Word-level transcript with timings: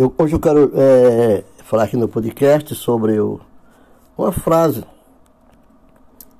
Eu, 0.00 0.10
hoje 0.16 0.34
eu 0.34 0.40
quero 0.40 0.72
é, 0.76 1.44
falar 1.58 1.82
aqui 1.82 1.94
no 1.94 2.08
podcast 2.08 2.74
sobre 2.74 3.20
o, 3.20 3.38
uma 4.16 4.32
frase 4.32 4.82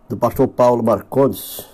do 0.09 0.17
pastor 0.17 0.49
Paulo 0.49 0.83
Marcondes. 0.83 1.69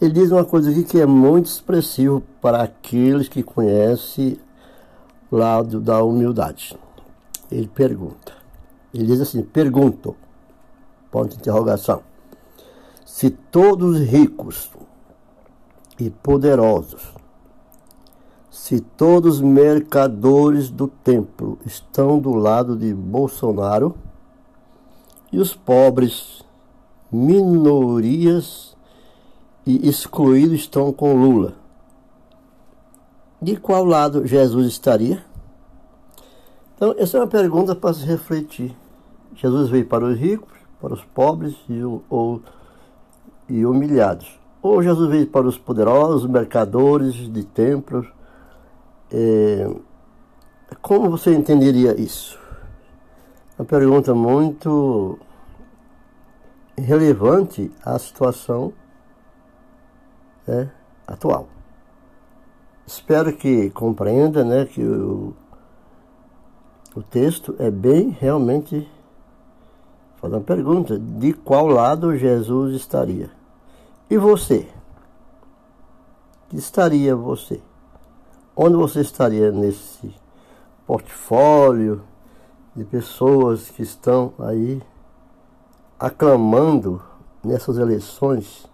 Ele 0.00 0.10
diz 0.10 0.32
uma 0.32 0.44
coisa 0.44 0.72
aqui 0.72 0.82
que 0.82 1.00
é 1.00 1.06
muito 1.06 1.46
expressivo 1.46 2.20
para 2.42 2.64
aqueles 2.64 3.28
que 3.28 3.44
conhecem 3.44 4.40
o 5.30 5.36
lado 5.36 5.80
da 5.80 6.02
humildade. 6.02 6.76
Ele 7.48 7.68
pergunta. 7.68 8.32
Ele 8.92 9.06
diz 9.06 9.20
assim: 9.20 9.40
pergunto, 9.44 10.16
ponto 11.12 11.28
de 11.28 11.36
interrogação. 11.36 12.02
Se 13.04 13.30
todos 13.30 14.00
ricos 14.00 14.68
e 15.96 16.10
poderosos 16.10 17.14
se 18.56 18.80
todos 18.80 19.36
os 19.36 19.40
mercadores 19.42 20.70
do 20.70 20.88
templo 20.88 21.58
estão 21.66 22.18
do 22.18 22.32
lado 22.32 22.74
de 22.74 22.92
Bolsonaro 22.92 23.94
e 25.30 25.38
os 25.38 25.54
pobres, 25.54 26.42
minorias 27.12 28.74
e 29.64 29.86
excluídos 29.86 30.60
estão 30.60 30.90
com 30.90 31.14
Lula, 31.14 31.54
de 33.42 33.56
qual 33.56 33.84
lado 33.84 34.26
Jesus 34.26 34.66
estaria? 34.66 35.22
Então, 36.74 36.94
essa 36.96 37.18
é 37.18 37.20
uma 37.20 37.26
pergunta 37.26 37.74
para 37.74 37.92
se 37.92 38.06
refletir. 38.06 38.74
Jesus 39.34 39.68
veio 39.68 39.86
para 39.86 40.06
os 40.06 40.18
ricos, 40.18 40.54
para 40.80 40.94
os 40.94 41.04
pobres 41.04 41.54
e, 41.68 41.82
ou, 42.08 42.40
e 43.50 43.66
humilhados. 43.66 44.26
Ou 44.62 44.82
Jesus 44.82 45.10
veio 45.10 45.26
para 45.26 45.46
os 45.46 45.58
poderosos, 45.58 46.28
mercadores 46.28 47.30
de 47.30 47.44
templos, 47.44 48.15
é, 49.12 49.68
como 50.82 51.10
você 51.10 51.34
entenderia 51.34 51.98
isso? 52.00 52.38
Uma 53.58 53.64
pergunta 53.64 54.14
muito 54.14 55.18
relevante 56.76 57.70
à 57.84 57.98
situação 57.98 58.72
né, 60.46 60.70
atual. 61.06 61.48
Espero 62.86 63.32
que 63.36 63.70
compreenda 63.70 64.44
né, 64.44 64.64
que 64.64 64.82
o, 64.82 65.34
o 66.94 67.02
texto 67.02 67.56
é 67.58 67.70
bem 67.70 68.10
realmente 68.10 68.88
fazer 70.16 70.34
uma 70.34 70.42
pergunta 70.42 70.98
de 70.98 71.32
qual 71.32 71.66
lado 71.66 72.16
Jesus 72.16 72.74
estaria. 72.74 73.30
E 74.08 74.16
você? 74.16 74.68
Que 76.48 76.56
estaria 76.56 77.16
você? 77.16 77.60
Onde 78.56 78.74
você 78.74 79.00
estaria 79.00 79.52
nesse 79.52 80.14
portfólio 80.86 82.02
de 82.74 82.84
pessoas 82.84 83.68
que 83.68 83.82
estão 83.82 84.32
aí 84.38 84.82
aclamando 85.98 87.02
nessas 87.44 87.76
eleições? 87.76 88.66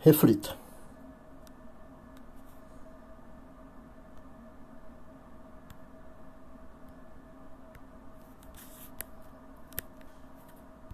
Reflita. 0.00 0.61